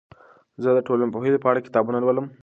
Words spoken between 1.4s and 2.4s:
په اړه کتابونه لولم.